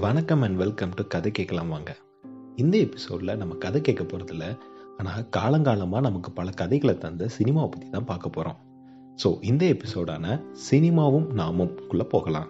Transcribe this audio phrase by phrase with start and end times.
[0.00, 1.96] வணக்கம் and welcome to கதை கேட்கலாம் வாங்க.
[2.56, 4.58] இந்த எபிசோடில் நம்ம கதை கேட்க போகிறதில்ல
[4.96, 8.56] ஆனால் காலங்காலமாக நமக்கு பல கதைகளை தந்த சினிமாவை பற்றி தான் பார்க்க போகிறோம்
[9.22, 10.40] ஸோ இந்த எபிசோடான
[10.70, 12.48] சினிமாவும் நாமும் குள்ள போகலாம்.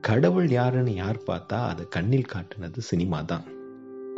[0.00, 3.44] கடவுள் யாருன்னு யார் பார்த்தா அதை கண்ணில் காட்டுனது சினிமா தான்.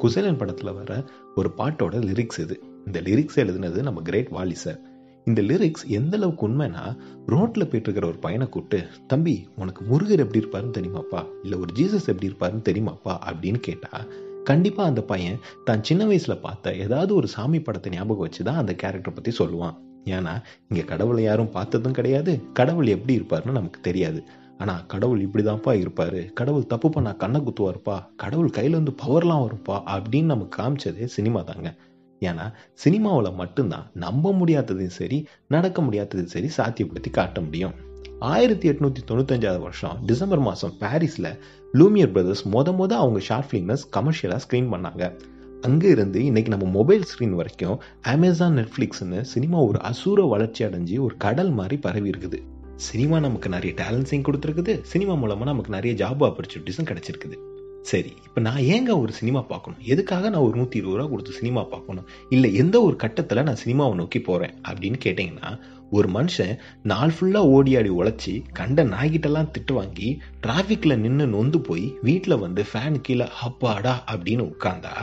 [0.02, 1.04] குசேலன் படத்தில் வர
[1.34, 2.62] ஒரு பாட்டோட லிரிக்ஸ் இது.
[2.86, 4.80] இந்த லிரிக்ஸ் எழுதுனது நம்ம கிரேட் வாலி சார்
[5.26, 6.82] இந்த லிரிக்ஸ் எந்த அளவுக்கு உண்மைனா
[7.26, 11.26] ரோட்ல போயிட்டு இருக்கிற ஒரு பையனை கூப்பிட்டு தம்பி உனக்கு முருகர் எப்படி இருப்பாருன்னு தெரியுமாப்பா?
[11.42, 13.18] இல்ல ஒரு ஜீசஸ் எப்படி இருப்பாருன்னு தெரியுமாப்பா?
[13.26, 14.04] அப்படின்னு கேட்டா
[14.44, 19.12] கண்டிப்பா அந்த பையன் தான் சின்ன வயசுல பார்த்த ஏதாவது ஒரு சாமி படத்தை ஞாபகம் வச்சுதான் அந்த கேரக்டர்
[19.12, 19.76] பத்தி சொல்லுவான்.
[20.04, 22.52] ஏன்னா இங்க கடவுளை யாரும் பார்த்ததும் கிடையாது.
[22.52, 24.24] கடவுள் எப்படி இருப்பாருன்னு நமக்கு தெரியாது.
[24.58, 26.32] ஆனா கடவுள் இப்படிதான்ப்பா இருப்பாரு.
[26.32, 28.06] கடவுள் தப்பு பண்ணா கண்ணை குத்துவாருப்பா.
[28.16, 31.74] கடவுள் கையில இருந்து பவர்லாம் வரும்ப்பா அப்படின்னு நமக்கு காமிச்சதே சினிமா தாங்க.
[32.20, 37.74] ஏன்னா சினிமாவில் மட்டும்தான் நம்ப முடியாததையும் சரி நடக்க முடியாததையும் சரி சாத்தியப்படுத்தி காட்ட முடியும்.
[38.18, 41.38] ஆயிரத்தி எட்நூத்தி தொண்ணூத்தஞ்சாவது வருஷம் டிசம்பர் மாதம் பாரிஸில்
[41.72, 45.20] லூமியர் பிரதர்ஸ் மொத மொத அவங்க ஷார்ட் ஃபிலிம்ஸ் கமர்ஷியலாக ஸ்க்ரீன் பண்ணாங்க.
[45.60, 51.16] அங்கே இருந்து இன்னைக்கு நம்ம மொபைல் ஸ்க்ரீன் வரைக்கும் அமேசான் நெட்ஃப்ளிக்ஸ்னு சினிமா ஒரு அசூர வளர்ச்சி அடைஞ்சு ஒரு
[51.16, 52.40] கடல் மாதிரி பரவி இருக்குது.
[52.76, 54.80] சினிமா நமக்கு நிறைய டேலண்ட்ஸையும் கொடுத்துருக்குது.
[54.82, 57.55] சினிமா மூலமாக நமக்கு நிறைய ஜாப் ஆப்பர்ச்சுனிட்டிஸும் கிடைச்சிருக்குது.
[57.90, 59.80] சரி இப்போ நான் ஏங்க ஒரு சினிமா பார்க்கணும்?
[59.84, 62.06] எதுக்காக நான் ஒரு நூற்றி இருபது ரூபா கொடுத்து சினிமா பார்க்கணும்?
[62.28, 65.50] இல்லை எந்த ஒரு கட்டத்தில் நான் சினிமாவை நோக்கி போகிறேன் அப்படின்னு கேட்டிங்கன்னா
[65.90, 70.08] ஒரு மனுஷன் நாள் ஃபுல்லாக ஓடி ஆடி உழைச்சி கண்ட நாய்கிட்டெல்லாம் திட்டு வாங்கி
[70.46, 74.94] டிராஃபிக்கில் நின்று நொந்து போய் வீட்டில் வந்து ஃபேன் கீழே அப்பாடா அப்படின்னு உட்காந்தா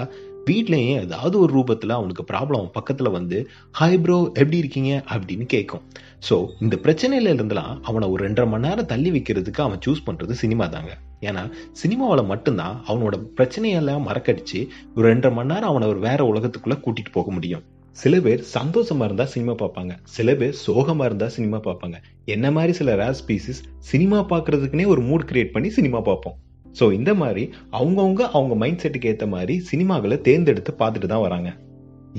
[0.49, 3.37] வீட்லேயே ஏதாவது ஒரு ரூபத்தில் அவனுக்கு ப்ராப்ளம் பக்கத்தில் வந்து
[3.79, 5.03] ஹாய் ப்ரோ எப்படி இருக்கீங்க?
[5.09, 5.83] அப்படின்னு கேட்கும்
[6.29, 10.67] ஸோ இந்த பிரச்சனையில இருந்தெல்லாம் அவனை ஒரு ரெண்டரை மணி நேரம் தள்ளி வைக்கிறதுக்கு அவன் சூஸ் பண்ணுறது சினிமா
[10.67, 10.93] தாங்க
[11.29, 11.43] ஏன்னா
[11.81, 14.59] சினிமாவில் மட்டும்தான் அவனோட பிரச்சனையெல்லாம் மறக்கடிச்சு
[14.95, 17.63] ஒரு ரெண்டரை மணி நேரம் அவனை ஒரு வேற உலகத்துக்குள்ள கூட்டிட்டு போக முடியும்.
[17.97, 19.93] சில பேர் சந்தோஷமா இருந்தா சினிமா பார்ப்பாங்க.
[20.15, 21.97] சில பேர் சோகமா இருந்தா சினிமா பார்ப்பாங்க.
[22.35, 26.37] என்ன மாதிரி சில ரேர் ஸ்பீசிஸ் சினிமா பார்க்கறதுக்குனே ஒரு மூட் கிரியேட் பண்ணி சினிமா பார்ப்போம்.
[26.79, 27.43] ஸோ இந்த மாதிரி
[27.79, 31.49] அவங்கவுங்க அவங்க மைண்ட் செட்டுக்கு ஏற்ற மாதிரி சினிமாக்களை தேர்ந்தெடுத்து பார்த்துட்டு தான் வராங்க.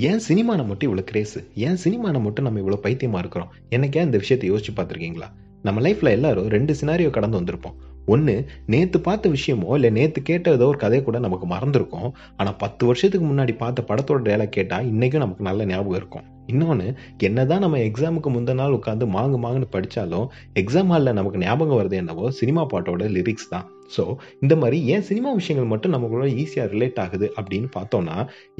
[0.09, 1.35] ஏன் சினிமான மட்டும் இவ்வளோ கிரேஸ்
[1.65, 3.51] ஏன் சினிமான மட்டும் நம்ம இவ்வளோ பைத்தியமா இருக்கிறோம்?
[3.69, 5.29] எனக்கே இந்த விஷயத்தை யோசிச்சு பார்த்துருக்கீங்களா?
[5.67, 7.77] நம்ம லைஃப்ல எல்லாரும் ரெண்டு சினாரியோ கடந்து வந்திருப்போம்.
[8.13, 8.35] ஒன்று
[8.73, 12.09] நேற்று பார்த்த விஷயமோ இல்லை நேற்று கேட்ட ஏதோ ஒரு கதையை கூட நமக்கு மறந்துருக்கும்.
[12.39, 16.25] ஆனால் பத்து வருஷத்துக்கு முன்னாடி பார்த்த படத்தோட டேலாக் கேட்டால் இன்றைக்கும் நமக்கு நல்ல ஞாபகம் இருக்கும்.
[16.51, 16.87] இன்னொன்று
[17.27, 20.27] என்னதான் நம்ம எக்ஸாமுக்கு முந்தின நாள் உட்காந்து மாங்கு மாங்குன்னு படித்தாலும்
[20.61, 23.65] எக்ஸாம் ஹாலில் நமக்கு ஞாபகம் வருது என்னவோ சினிமா பாட்டோட லிரிக்ஸ் தான்.
[23.95, 24.03] ஸோ
[24.43, 28.15] இந்த மாதிரி ஏன் சினிமா விஷயங்கள் மட்டும் நமக்குள்ள ஈஸியாக ரிலேட் ஆகுது அப்படின்னு பார்த்தோம்னா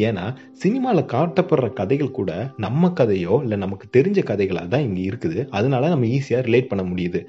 [0.08, 0.26] ஏன்னா
[0.64, 2.32] சினிமாவில் காட்டப்படுற கதைகள் கூட
[2.66, 5.40] நம்ம கதையோ இல்லை நமக்கு தெரிஞ்ச கதைகளாக தான் இங்கே இருக்குது.
[5.58, 7.22] அதனால நம்ம ஈஸியாக ரிலேட் பண்ண முடியுது.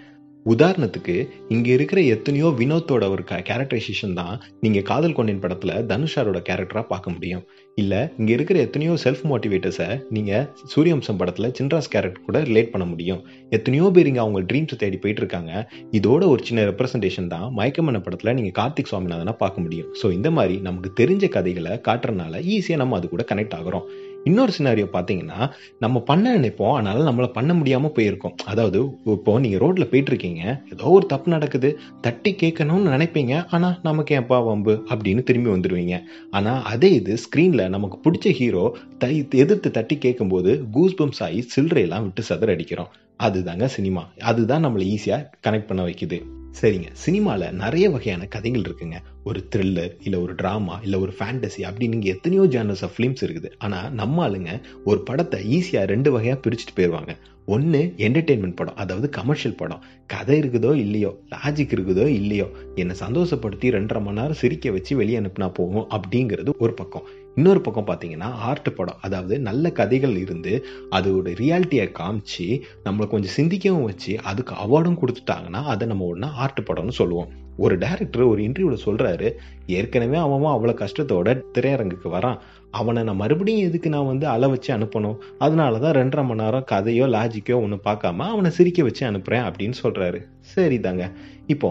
[0.53, 1.15] உதாரணத்துக்கு
[1.55, 7.45] இங்க இருக்கிற எத்தனையோ வினோத்தோட ஒரு கேரக்டரைசேஷன் தான் நீங்க காதல் கொண்டின் படத்துல தனுஷாரோட கேரக்டரா பார்க்க முடியும்.
[7.79, 10.33] இல்ல இங்க இருக்கிற எத்தனையோ செல்ஃப் மோட்டிவேட்டர்ஸை நீங்க
[10.75, 13.21] சூரியவம்சம் படத்துல சின்ராஸ் கேரக்டர் கூட ரிலேட் பண்ண முடியும்.
[13.51, 15.53] எத்தனையோ பேர் இங்க அவங்க ட்ரீம்ஸ் தேடி போயிட்டு இருக்காங்க.
[15.99, 19.89] இதோட ஒரு சின்ன ரெப்ரஸன்டேஷன் தான் மயக்கமன படத்துல நீங்க கார்த்திக் சுவாமிநாதனா பார்க்க முடியும்.
[20.03, 23.87] ஸோ இந்த மாதிரி நமக்கு தெரிஞ்ச கதைகளை காட்டுறதுனால ஈஸியா நம்ம அது கூட கனெக்ட் ஆகிறோம்.
[24.29, 25.41] இன்னொரு சினாரியோ பார்த்தீங்கன்னா
[25.85, 28.35] நம்ம பண்ண நினைப்போம் அதனால நம்மளை பண்ண முடியாமல் போயிருக்கோம்.
[28.53, 28.79] அதாவது
[29.15, 30.43] இப்போ நீங்கள் ரோட்டில் போயிட்டு இருக்கீங்க
[30.75, 31.71] ஏதோ ஒரு தப்பு நடக்குது
[32.01, 35.97] தட்டி கேட்கணும்னு நினைப்பீங்க ஆனால் நமக்கு ஏன்ப்பா வம்பு அப்படின்னு திரும்பி வந்துடுவீங்க.
[36.31, 38.65] ஆனால் அதே இது ஸ்க்ரீனில் நமக்கு பிடிச்ச ஹீரோ
[38.99, 42.93] தை எதிர்த்து தட்டி கேட்கும்போது கூஸ் பம்ஸ் ஆகி சில்லறையெல்லாம் விட்டு சதற அடிக்கிறோம்.
[43.27, 46.19] அதுதாங்க சினிமா அதுதான் நம்மளை ஈஸியாக கனெக்ட் பண்ண வைக்குது.
[46.61, 46.89] சரிங்க.
[47.05, 48.99] சினிமாவில் நிறைய வகையான கதைகள் இருக்குங்க.
[49.29, 53.49] ஒரு த்ரில்லர் இல்லை ஒரு ட்ராமா இல்லை ஒரு ஃபேண்டசி அப்படின்னு இங்கே எத்தனையோ ஜேனர்ஸ் ஆஃப் ஃபிலிம்ஸ் இருக்குது.
[53.67, 54.53] ஆனால் நம்ம ஆளுங்க
[54.91, 57.15] ஒரு படத்தை ஈஸியாக ரெண்டு வகையாக பிரிச்சுட்டு போயிடுவாங்க
[57.55, 59.83] ஒன்று என்டர்டெயின்மெண்ட் படம் அதாவது கமர்ஷியல் படம்.
[60.13, 62.47] கதை இருக்குதோ இல்லையோ லாஜிக் இருக்குதோ இல்லையோ
[62.83, 67.07] என்னை சந்தோஷப்படுத்தி ரெண்டரை மணி நேரம் சிரிக்க வச்சு வெளியே அனுப்புனா போகும் அப்படிங்கிறது ஒரு பக்கம்.
[67.39, 70.53] இன்னொரு பக்கம் பார்த்தீங்கன்னா ஆர்ட் படம் அதாவது நல்ல கதைகள் இருந்து
[70.99, 72.47] அதோட ரியாலிட்டியை காமிச்சு
[72.87, 77.31] நம்மளை கொஞ்சம் சிந்திக்கவும் வச்சு அதுக்கு அவார்டும் கொடுத்துட்டாங்கன்னா அதை நம்ம ஒன்றா ஆர்ட் படம்னு சொல்லுவோம்.
[77.57, 79.29] ஒரு டேரக்டர் ஒரு இன்டர்வியூவில் சொல்கிறாரு
[79.67, 82.39] ஏற்கனவே அவன் அவ்வளோ கஷ்டத்தோட திரையரங்குக்கு வரான்.
[82.71, 85.17] அவனை நான் மறுபடியும் எதுக்கு நான் வந்து அள வச்சு அனுப்பணும்?
[85.39, 90.21] அதனால தான் ரெண்டரை மணி நேரம் கதையோ லாஜிக்கோ ஒன்று பார்க்காம அவனை சிரிக்க வச்சு அனுப்புகிறேன் அப்படின்னு சொல்கிறாரு
[90.55, 91.05] சரி தாங்க
[91.53, 91.69] இப்போ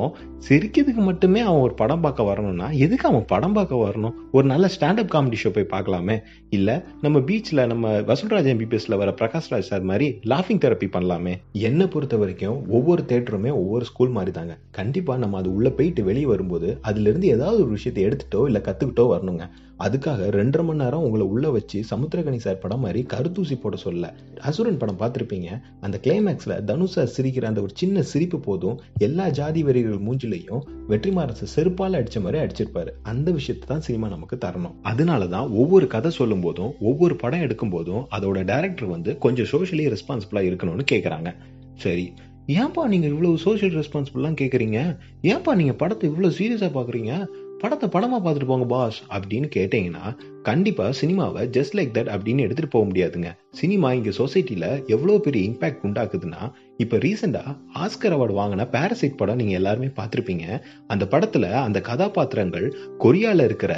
[0.48, 4.13] சிரிக்கிறதுக்கு மட்டுமே அவன் ஒரு படம் பார்க்க வரணும்னா எதுக்கு அவன் படம் பார்க்க வரணும்?
[4.31, 6.16] ஒரு நல்ல ஸ்டாண்டப் காமெடி ஷோ போய் பார்க்கலாமே.
[6.50, 11.33] இல்லை நம்ம பீச்சில் நம்ம வசூல்ராஜ் எம்பிபிஎஸ்ல வர பிரகாஷ்ராஜ் சார் மாதிரி லாஃபிங் தெரப்பி பண்ணலாமே.
[11.68, 16.30] என்னை பொறுத்த வரைக்கும் ஒவ்வொரு தேட்டருமே ஒவ்வொரு ஸ்கூல் மாதிரி தாங்க கண்டிப்பாக நம்ம அது உள்ளே போயிட்டு வெளியே
[16.33, 19.45] வரும்போது அதுலேருந்து ஏதாவது ஒரு விஷயத்தை எடுத்துட்டோ இல்லை கற்றுக்கிட்டோ வரணுங்க.
[19.86, 24.13] அதுக்காக ரெண்டரை மணி நேரம் உங்களை உள்ள வச்சு சமுத்திரகனி சார் படம் மாதிரி கருத்தூசி போட சொல்ல.
[24.42, 25.50] அசுரன் படம் பார்த்துருப்பீங்க?
[25.81, 28.64] அந்த கிளைமேக்ஸில் தனுஷா சிரிக்கிற அந்த ஒரு சின்ன சிரிப்பு போதும்.
[28.65, 32.91] போதும் எல்லா ஜாதி வெறிகள் மூஞ்சிலையும் வெற்றிமாறன் செருப்பால் அடிச்ச மாதிரி அடிச்சிருப்பாரு.
[33.03, 34.75] அந்த விஷயத்தை தான் சினிமா நமக்கு தரணும்.
[34.81, 39.85] அதனால தான் ஒவ்வொரு கதை சொல்லும் போதும் ஒவ்வொரு படம் எடுக்கும் போதும் அதோட டேரக்டர் வந்து கொஞ்சம் சோஷியலி
[39.95, 41.31] ரெஸ்பான்சிபிளா இருக்கணும்னு கேட்கறாங்க
[41.83, 42.06] சரி
[42.53, 44.79] ஏன்பா நீங்கள் இவ்வளவு சோஷியல் ரெஸ்பான்சிபிள்லாம் கேட்குறீங்க
[45.31, 47.13] ஏன்பா நீங்கள் படத்தை இவ்வளோ சீரியஸாக பார்க்குறீங்க
[47.59, 50.06] படத்தை படமாக பார்த்துட்டு போங்க பாஸ் அப்படின்னு கேட்டிங்கன்னா
[50.50, 53.30] கண்டிப்பாக சினிமாவை ஜஸ்ட் லைக் தட் அப்படின்னு எடுத்துகிட்டு போக முடியாதுங்க.
[53.59, 56.42] சினிமா இங்கே சொசைட்டியில் எவ்வளோ பெரிய இம்பேக்ட் உண்டாக்குதுன்னா
[56.83, 57.51] இப்போ ரீசெண்டாக
[57.83, 60.45] ஆஸ்கர் அவார்டு வாங்கின பேரசைட் படம் நீங்கள் எல்லாருமே பார்த்துருப்பீங்க.
[60.94, 62.65] அந்த படத்தில் அந்த கதாபாத்திரங்கள்
[63.03, 63.74] கொரியாவில் இருக்கிற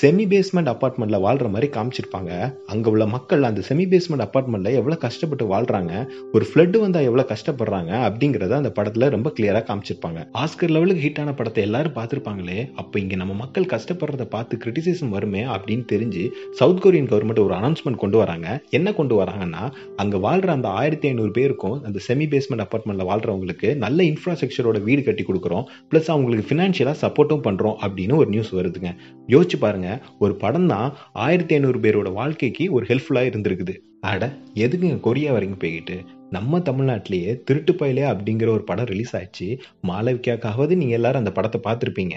[0.00, 2.32] செமி பேஸ்மெண்ட் அப்பார்ட்மெண்ட்டில் வாழ்கிற மாதிரி காமிச்சிருப்பாங்க.
[2.72, 5.94] அங்கே உள்ள மக்கள் அந்த செமி பேஸ்மெண்ட் அப்பார்ட்மெண்ட்டில் எவ்வளோ கஷ்டப்பட்டு வாழ்கிறாங்க
[6.34, 10.20] ஒரு ஃப்ளட்டு வந்தால் எவ்வளோ கஷ்டப்படுறாங்க அப்படிங்கிறத அந்த படத்தில் ரொம்ப கிளியராக காமிச்சிருப்பாங்க.
[10.42, 15.86] ஆஸ்கர் லெவலுக்கு ஹிட்டான படத்தை எல்லாரும் பார்த்துருப்பாங்களே அப்போ இங்கே நம்ம மக்கள் கஷ்டப்படுறத பார்த்து கிரிட்டிசிசம் வருமே அப்படின்னு
[15.94, 16.11] தெரிஞ்சு
[16.50, 18.62] சவுத் கொரியன் கவர்மெண்ட் ஒரு அனௌன்ஸ்மெண்ட் கொண்டு வராங்க.
[18.70, 24.02] என்ன கொண்டு வராங்கன்னா அங்கே வாழ்கிற அந்த ஆயிரத்தி ஐநூறு பேருக்கும் அந்த செமி பேஸ்மெண்ட் அப்பார்ட்மெண்ட்டில் வாழ்கிறவங்களுக்கு நல்ல
[24.02, 25.64] இன்ஃப்ராஸ்ட்ரக்சரோட வீடு கட்டி கொடுக்குறோம்.
[25.90, 28.92] ப்ளஸ் அவங்களுக்கு ஃபினான்ஷியலாக சப்போர்ட்டும் பண்ணுறோம் அப்படின்னு ஒரு நியூஸ் வருதுங்க.
[29.28, 33.76] யோசிச்சு பாருங்க ஒரு படம் தான் ஆயிரத்தி ஐநூறு பேரோட வாழ்க்கைக்கு ஒரு ஹெல்ப்ஃபுல்லாக இருந்திருக்குது.
[34.00, 35.96] அட எதுக்குங்க கொரியா வரைக்கும் போய்கிட்டு?
[36.36, 39.48] நம்ம தமிழ்நாட்டிலேயே திருட்டு பயலே அப்படிங்கிற ஒரு படம் ரிலீஸ் ஆயிடுச்சு.
[39.88, 42.16] மாளவிக்காக்காவது நீங்கள் எல்லாரும் அந்த படத்தை பார்த்துருப்பீங்க.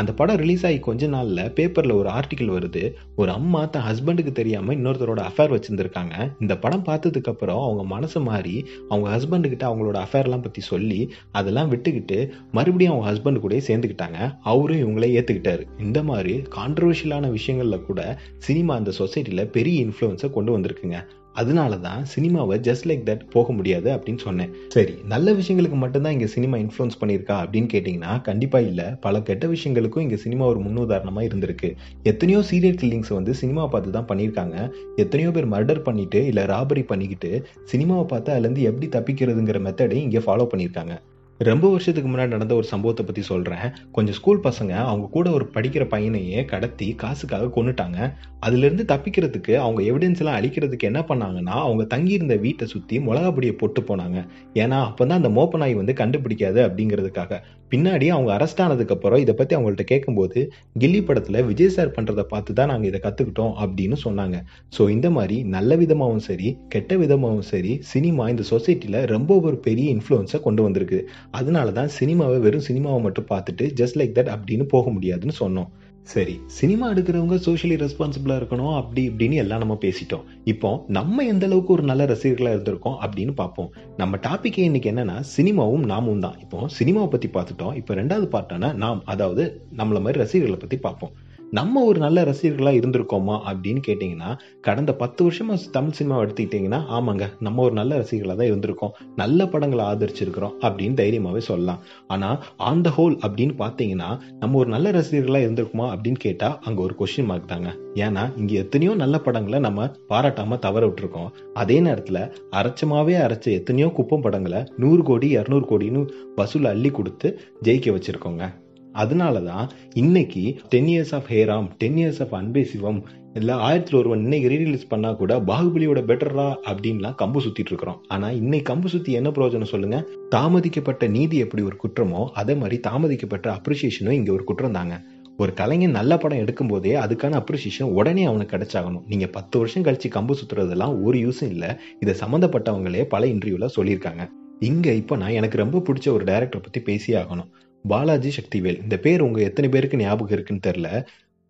[0.00, 2.82] அந்த படம் ரிலீஸ் ஆகி கொஞ்ச நாளில் பேப்பரில் ஒரு ஆர்டிக்கல் வருது.
[3.16, 6.14] ஒரு அம்மா தன் ஹஸ்பண்டுக்கு தெரியாமல் இன்னொருத்தரோட அஃபேர் வச்சுருந்துருக்காங்க.
[6.40, 8.56] இந்த படம் பார்த்ததுக்கப்புறம் அவங்க மனசு மாறி
[8.88, 11.00] அவங்க ஹஸ்பண்டுக்கிட்ட அவங்களோட அஃபேர்லாம் பற்றி சொல்லி
[11.40, 12.20] அதெல்லாம் விட்டுக்கிட்டு
[12.52, 14.20] மறுபடியும் அவங்க ஹஸ்பண்டு கூட சேர்ந்துக்கிட்டாங்க.
[14.52, 18.00] அவரும் இவங்களே ஏற்றுக்கிட்டாரு இந்த மாதிரி கான்ட்ரவர்ஷியலான விஷயங்களில் கூட
[18.46, 20.98] சினிமா அந்த சொசைட்டியில் பெரிய இன்ஃப்ளூயன்ஸை கொண்டு வந்திருக்குங்க.
[21.40, 24.50] அதனால தான் சினிமாவை ஜஸ்ட் லைக் தட் போக முடியாது அப்படின்னு சொன்னேன்.
[24.74, 28.86] சரி நல்ல விஷயங்களுக்கு மட்டும்தான் இங்கே சினிமா இன்ஃப்ளூன்ஸ் பண்ணியிருக்கா அப்படின்னு கேட்டிங்கன்னா கண்டிப்பாக இல்லை.
[29.06, 31.70] பல கெட்ட விஷயங்களுக்கும் இங்கே சினிமா ஒரு முன்னுதாரணமாக இருந்திருக்கு.
[32.12, 34.56] எத்தனையோ சீரியல் கில்லிங்ஸ் வந்து சினிமா பார்த்து தான் பண்ணியிருக்காங்க.
[35.04, 37.32] எத்தனையோ பேர் மர்டர் பண்ணிட்டு இல்லை ராபரி பண்ணிக்கிட்டு
[37.72, 40.96] சினிமாவை பார்த்து அதுலேருந்து எப்படி தப்பிக்கிறதுங்கிற மெத்தடை இங்கே ஃபாலோ பண்ணியிருக்காங்க.
[41.38, 45.84] ரொம்ப வருஷத்துக்கு முன்னாடி நடந்த ஒரு சம்பவத்தை பற்றி சொல்கிறேன் கொஞ்சம் ஸ்கூல் பசங்க அவங்க கூட ஒரு படிக்கிற
[45.88, 47.98] பையனையே கடத்தி காசுக்காக கொண்டுட்டாங்க
[48.46, 53.82] அதுலேருந்து தப்பிக்கிறதுக்கு அவங்க எவிடன்ஸ் எல்லாம் அழிக்கிறதுக்கு என்ன பண்ணாங்கன்னா அவங்க தங்கியிருந்த வீட்டை சுற்றி மிளகா பொடியை போட்டு
[53.82, 54.26] போனாங்க.
[54.54, 57.40] ஏன்னா அப்போ தான் அந்த மோப்ப நாய் வந்து கண்டுபிடிக்காது அப்படிங்கிறதுக்காக.
[57.74, 60.40] பின்னாடி அவங்க அரெஸ்ட் ஆனதுக்கப்புறம் இதை பற்றி அவங்கள்ட்ட கேட்கும்போது
[60.82, 64.36] கில்லி படத்தில் விஜய் சார் பண்ணுறதை பார்த்து தான் நாங்கள் இதை கற்றுக்கிட்டோம் அப்படின்னு சொன்னாங்க.
[64.76, 69.86] ஸோ இந்த மாதிரி நல்ல விதமாகவும் சரி கெட்ட விதமாகவும் சரி சினிமா இந்த சொசைட்டியில் ரொம்ப ஒரு பெரிய
[69.96, 71.00] இன்ஃப்ளூயன்ஸை கொண்டு வந்திருக்கு.
[71.40, 75.70] அதனால தான் சினிமாவை வெறும் சினிமாவை மட்டும் பார்த்துட்டு ஜஸ்ட் லைக் தட் அப்படின்னு போக முடியாதுன்னு சொன்னோம்.
[76.12, 80.24] சரி சினிமா எடுக்கிறவங்க சோஷியலி ரெஸ்பான்சிபிளாக இருக்கணும் அப்படி இப்படின்னு எல்லாம் நம்ம பேசிட்டோம்.
[80.52, 83.70] இப்போ நம்ம எந்த அளவுக்கு ஒரு நல்ல ரசிகர்களாக இருந்திருக்கோம் அப்படின்னு பார்ப்போம்.
[83.96, 86.36] நம்ம டாப்பிக்கே இன்னைக்கு என்னன்னா சினிமாவும் நாமும் தான்.
[86.40, 87.74] இப்போ சினிமாவை பற்றி பார்த்துட்டோம்.
[87.80, 89.44] இப்போ ரெண்டாவது பார்ட்டானா நாம் அதாவது
[89.80, 91.14] நம்மள மாதிரி ரசிகர்களை பற்றி பார்ப்போம்.
[91.50, 97.62] நம்ம ஒரு நல்ல ரசிகர்களாக இருந்திருக்கோமா அப்படின்னு கேட்டிங்கன்னா கடந்த பத்து வருஷமாக தமிழ் சினிமாவை எடுத்துக்கிட்டிங்கன்னா ஆமாங்க நம்ம
[97.62, 98.92] ஒரு நல்ல ரசிகர்களாக தான் இருந்திருக்கோம்.
[99.16, 101.78] நல்ல படங்களை ஆதரிச்சிருக்கிறோம் அப்படின்னு தைரியமாகவே சொல்லலாம்.
[102.06, 106.96] ஆனால் ஆன் த ஹோல் அப்படின்னு பார்த்தீங்கன்னா நம்ம ஒரு நல்ல ரசிகர்களாக இருந்திருக்குமா அப்படின்னு கேட்டால் அங்கே ஒரு
[107.00, 107.70] கொஸ்டின் மார்க் தாங்க.
[107.94, 111.30] ஏன்னா இங்கே எத்தனையோ நல்ல படங்களை நம்ம பாராட்டாமல் தவற விட்டுருக்கோம்.
[111.54, 112.20] அதே நேரத்தில்
[112.50, 116.02] அரைச்சமாகவே அரைச்ச எத்தனையோ குப்பம் படங்களை நூறு கோடி இரநூறு கோடின்னு
[116.34, 118.62] வசூல் அள்ளி கொடுத்து ஜெயிக்க வச்சுருக்கோங்க.
[119.02, 120.42] அதனால தான் இன்னைக்கு
[120.72, 123.00] ten years of Hey Ram ten years of Anbe Sivam
[123.38, 127.98] இல்லை ஆயிரத்தில் ஒருவன் இன்னைக்கு ரீரிலீஸ் பண்ணால் கூட பாகுபலியோட பெட்டரா அப்படின்லாம் கம்பு சுற்றிட்டு இருக்கிறோம்.
[128.08, 129.98] ஆனால் இன்னைக்கு கம்பு சுற்றி என்ன பிரயோஜனம் சொல்லுங்க?
[130.34, 134.96] தாமதிக்கப்பட்ட நீதி எப்படி ஒரு குற்றமோ அதே மாதிரி தாமதிக்கப்பட்ட அப்ரிசியேஷனும் இங்கே ஒரு குற்றம் தாங்க.
[135.38, 139.04] ஒரு கலைஞன் நல்ல படம் எடுக்கும் போதே அதுக்கான அப்ரிசியேஷன் உடனே அவனுக்கு கிடைச்சாகணும்.
[139.06, 141.70] நீங்கள் பத்து வருஷம் கழிச்சு கம்பு சுற்றுறதெல்லாம் ஒரு யூஸும் இல்லை.
[142.00, 144.24] இதை சம்மந்தப்பட்டவங்களே பல இன்டர்வியூவில் சொல்லியிருக்காங்க.
[144.60, 147.50] இங்கே இப்போ நான் எனக்கு ரொம்ப பிடிச்ச ஒரு டைரக்டர் பற்றி பேசியே ஆகணும்.
[147.90, 148.80] பாலாஜி சக்திவேல்.
[148.82, 150.88] இந்த பேர் உங்கள் எத்தனை பேருக்கு ஞாபகம் இருக்குன்னு தெரில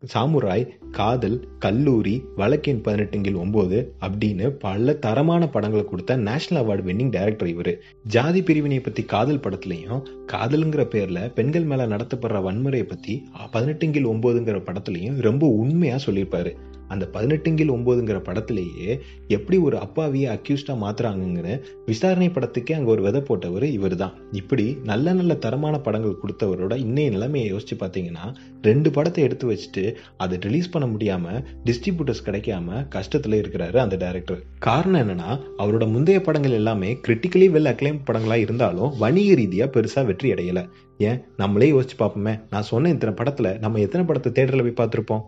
[0.03, 7.49] சாமுராய் காதல் கல்லூரி வழக்கின் பதினெட்டுங்கில் ஒம்பது அப்படின்னு பல தரமான படங்களை கொடுத்த நேஷனல் அவார்டு வின்னிங் டைரக்டர்
[7.49, 7.73] இவர்.
[8.17, 13.15] ஜாதி பிரிவினை பற்றி காதல் படத்துலையும் காதலுங்கிற பேரில் பெண்கள் மேலே நடத்தப்படுற வன்முறையை பற்றி
[13.53, 16.53] பதினெட்டுங்கில் ஒம்பதுங்கிற படத்துலையும் ரொம்ப உண்மையாக சொல்லியிருப்பாரு.
[16.89, 21.49] அந்த பதினெட்டுங்கில் ஒம்போதுங்கிற படத்திலேயே எப்படி ஒரு அப்பாவியை அக்யூஸ்டாக மாத்துறாங்கங்கிற
[21.87, 27.11] விசாரணை படத்துக்கே அங்கே ஒரு விதை போட்டவர் இவர் தான் இப்படி நல்ல நல்ல தரமான படங்கள் கொடுத்தவரோட இன்னைய
[27.11, 28.27] நிலைமையை யோசிச்சு பார்த்தீங்கன்னா
[28.63, 35.01] ரெண்டு படத்தை எடுத்து வச்சுட்டு அதை ரிலீஸ் பண்ண முடியாமல் டிஸ்ட்ரிபியூட்டர்ஸ் கிடைக்காம கஷ்டத்தில் இருக்கிறாரு அந்த டைரக்டர் காரணம்
[35.03, 40.63] என்னன்னா அவரோட முந்தைய படங்கள் எல்லாமே கிரிட்டிக்கலி வெல் அக்ளைம் படங்களாக இருந்தாலும் வணிக ரீதியாக பெருசாக வெற்றி அடையலை.
[40.99, 41.25] ஏன்?
[41.37, 42.41] நம்மளே யோசிச்சு பார்ப்போமே.
[42.51, 45.25] நான் சொன்ன இத்தனை படத்தில் நம்ம எத்தனை படத்தை தேட்டரில் போய் பார்த்துருப்போம்?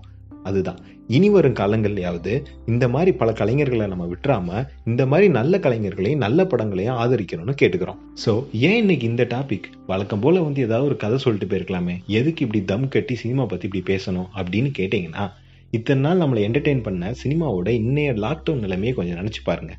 [0.50, 0.81] அதுதான்.
[1.17, 2.33] இனி வரும் காலங்கள்லையாவது
[2.73, 4.49] இந்த மாதிரி பல கலைஞர்களை நம்ம விட்டுறாம
[4.91, 8.00] இந்த மாதிரி நல்ல கலைஞர்களையும் நல்ல படங்களையும் ஆதரிக்கணும்னு கேட்டுக்கிறோம்.
[8.25, 8.33] ஸோ
[8.69, 11.97] ஏன் இன்னைக்கு இந்த டாபிக் வழக்கம் போல வந்து ஏதாவது ஒரு கதை சொல்லிட்டு போயிருக்கலாமே.
[12.19, 15.26] எதுக்கு இப்படி தம் கட்டி சினிமா பத்தி இப்படி பேசணும் அப்படின்னு கேட்டீங்கன்னா
[15.76, 19.75] இத்தனை நாள் நம்மளை என்டர்டெயின் பண்ண சினிமாவோட இன்னைய லாக்டவுன் நிலைமையை கொஞ்சம் நினைச்சு பாருங்க.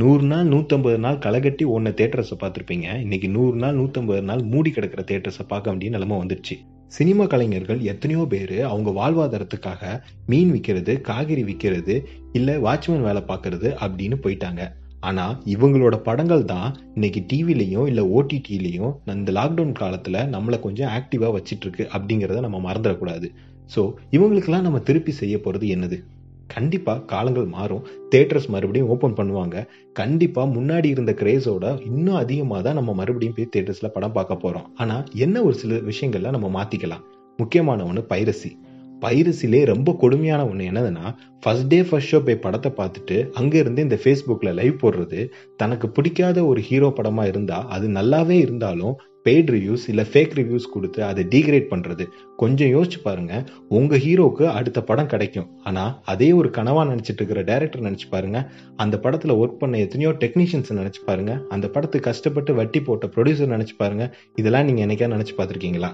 [0.00, 2.86] நூறு நாள் நூற்றம்பது நாள் களைகட்டி ஒன்றை தேட்டர்ஸை பார்த்துருப்பீங்க.
[3.00, 6.56] இன்னைக்கு நூறு நாள் நூற்றம்பது நாள் மூடி கிடக்கிற தேட்டர்ஸை பார்க்க வேண்டிய நிலைமை வந்துருச்சு
[6.96, 9.82] சினிமா கலைஞர்கள் எத்தனையோ பேர் அவங்க வாழ்வாதாரத்துக்காக
[10.30, 11.94] மீன் விற்கிறது காய்கறி விற்கிறது
[12.38, 14.62] இல்லை வாட்ச்மேன் வேலை பார்க்கறது அப்படின்னு போயிட்டாங்க.
[15.00, 21.86] ஆனால் இவங்களோட படங்கள் தான் இன்னைக்கு டிவிலையும் இல்லை ஓடிடிலையும் இந்த லாக்டவுன் காலத்தில் நம்மளை கொஞ்சம் ஆக்டிவாக வச்சிட்ருக்கு
[21.94, 23.28] அப்படிங்கிறத நம்ம மறந்துடக்கூடாது.
[23.74, 25.98] ஸோ இவங்களுக்கெல்லாம் நம்ம திருப்பி செய்ய போகிறது என்னது?
[26.46, 27.84] கண்டிப்பா காலங்கள் மாறும்.
[28.10, 29.66] தேட்டர்ஸ் மறுபடியும் ஓப்பன் பண்ணுவாங்க.
[29.92, 34.66] கண்டிப்பா முன்னாடி இருந்த கிரேஸோட இன்னும் அதிகமாக தான் நம்ம மறுபடியும் போய் தேட்டர்ஸ்ல படம் பார்க்க போறோம்.
[34.74, 37.04] ஆனால் என்ன ஒரு சில விஷயங்கள்ல நம்ம மாத்திக்கலாம்.
[37.38, 38.56] முக்கியமான ஒன்று பைரசி
[39.04, 44.54] பைரசிலே ரொம்ப கொடுமையான ஒன்று என்னதுன்னா ஃபர்ஸ்ட் டே ஃபர்ஸ்ட் ஷோ போய் படத்தை பார்த்துட்டு அங்கேருந்து இந்த ஃபேஸ்புக்கில்
[44.54, 50.34] லைவ் போடுறது தனக்கு பிடிக்காத ஒரு ஹீரோ படமாக இருந்தால் அது நல்லாவே இருந்தாலும் பெய்ட் ரிவ்யூஸ் இல்லை ஃபேக்
[50.38, 52.04] ரிவ்யூஸ் கொடுத்து அதை டீக்ரேட் பண்ணுறது
[52.42, 53.34] கொஞ்சம் யோசிச்சு பாருங்க
[53.78, 55.48] உங்கள் ஹீரோக்கு அடுத்த படம் கிடைக்கும்.
[55.68, 58.40] ஆனால் அதே ஒரு கனவாக நினச்சிட்டு இருக்கிற டேரக்டர் நினச்சி பாருங்க
[58.84, 63.76] அந்த படத்தில் ஒர்க் பண்ண எத்தனையோ டெக்னீஷியன்ஸ் நினச்சி பாருங்க அந்த படத்துக்கு கஷ்டப்பட்டு வட்டி போட்ட ப்ரொடியூசர் நினச்சி
[63.82, 64.06] பாருங்க
[64.42, 65.92] இதெல்லாம் நீங்கள் என்னைக்கா நினச்சி பார்த்துருக்கீங்களா?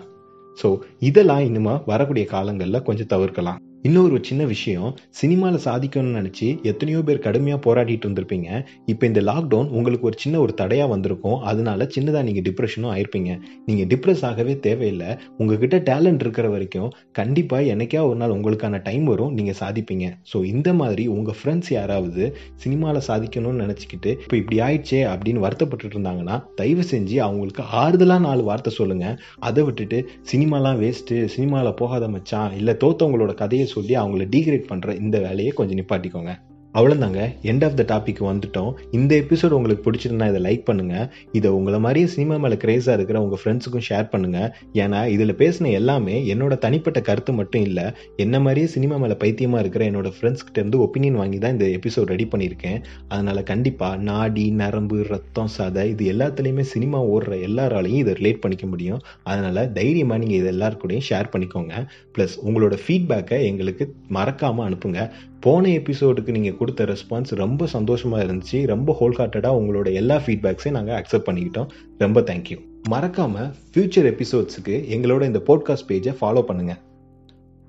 [0.58, 0.68] ஸோ
[1.10, 3.60] இதெல்லாம் இனிமேல் வரக்கூடிய காலங்களில் கொஞ்சம் தவிர்க்கலாம்.
[3.86, 8.48] இன்னொரு சின்ன விஷயம் சினிமாவில் சாதிக்கணும்னு நினச்சி எத்தனையோ பேர் கடுமையாக போராடிட்டு இருந்திருப்பீங்க.
[8.92, 11.36] இப்போ இந்த லாக்டவுன் உங்களுக்கு ஒரு சின்ன ஒரு தடையாக வந்திருக்கும்.
[11.50, 13.30] அதனால சின்னதாக நீங்கள் டிப்ரெஷனும் ஆயிருப்பீங்க.
[13.66, 15.10] நீங்கள் டிப்ரெஸ் ஆகவே தேவையில்லை.
[15.36, 16.88] உங்ககிட்ட டேலண்ட் இருக்கிற வரைக்கும்
[17.20, 19.32] கண்டிப்பாக என்னைக்கா ஒரு நாள் உங்களுக்கான டைம் வரும்.
[19.38, 20.08] நீங்கள் சாதிப்பீங்க.
[20.32, 22.24] ஸோ இந்த மாதிரி உங்கள் ஃப்ரெண்ட்ஸ் யாராவது
[22.64, 28.74] சினிமாவில் சாதிக்கணும்னு நினச்சிக்கிட்டு இப்போ இப்படி ஆயிடுச்சே அப்படின்னு வருத்தப்பட்டு இருந்தாங்கன்னா தயவு செஞ்சு அவங்களுக்கு ஆறுதலாக நாலு வார்த்தை
[28.80, 29.16] சொல்லுங்கள்
[29.50, 30.00] அதை விட்டுட்டு
[30.32, 32.52] சினிமாலாம் வேஸ்ட்டு சினிமாவில் போகாத மச்சான்.
[32.60, 36.32] இல்லை தோத்தவங்களோட கதையை சொல்லி அவங்கள டீக்ரேட் பண்ணுற இந்த வேலையை கொஞ்சம் நிப்பாட்டிக்கோங்க.
[36.76, 37.20] அவ்வளோதாங்க
[37.50, 38.70] எண்ட் ஆஃப் த டாபிக் வந்துட்டோம்.
[38.96, 41.06] இந்த எபிசோட் உங்களுக்கு பிடிச்சிருந்தா இதை லைக் பண்ணுங்கள்
[41.38, 44.38] இதை உங்களை மாதிரியே சினிமா மேலே கிரேஸாக இருக்கிற உங்கள் ஃப்ரெண்ட்ஸுக்கும் ஷேர் பண்ணுங்க.
[44.82, 47.86] ஏன்னா இதில் பேசின எல்லாமே என்னோட தனிப்பட்ட கருத்து மட்டும் இல்லை
[48.24, 52.26] என்ன மாதிரியே சினிமா மேலே பைத்தியமாக இருக்கிற என்னோட ஃப்ரெண்ட்ஸ்கிட்ட இருந்து ஒப்பீனியன் வாங்கி தான் இந்த எபிசோட் ரெடி
[52.34, 52.78] பண்ணியிருக்கேன்.
[53.08, 59.00] அதனால் கண்டிப்பாக நாடி நரம்பு ரத்தம் சதை இது எல்லாத்துலேயுமே சினிமா ஓடுற எல்லாராலையும் இதை ரிலேட் பண்ணிக்க முடியும்.
[59.30, 61.74] அதனால் தைரியமாக நீங்கள் இது எல்லாருக்கூடையும் ஷேர் பண்ணிக்கோங்க.
[62.16, 63.86] ப்ளஸ் உங்களோட ஃபீட்பேக்கை எங்களுக்கு
[64.18, 65.00] மறக்காமல் அனுப்புங்க.
[65.44, 68.66] போன எபிசோடுக்கு நீங்கள் கொடுத்த ரெஸ்பான்ஸ் ரொம்ப சந்தோஷமாக இருந்துச்சு.
[68.66, 71.68] ரொம்ப ஹோல் ஹார்ட்டடாக உங்களோட எல்லா ஃபீட்பேக்ஸையும் நாங்கள் அக்செப்ட் பண்ணிக்கிட்டோம்.
[71.98, 76.80] ரொம்ப தேங்க்யூ மறக்காமல் ஃப்யூச்சர் எபிசோட்ஸுக்கு எங்களோட இந்த போட்காஸ்ட் பேஜை ஃபாலோ பண்ணுங்கள்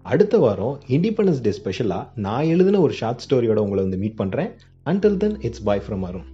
[0.05, 4.51] அடுத்த வாரம் இண்டிபெண்டன்ஸ் டே ஸ்பெஷலாக நான் எழுதின ஒரு ஷார்ட் ஸ்டோரியோட உங்களை வந்து மீட் பண்ணுறேன்
[4.83, 6.27] until then it's bye from Arun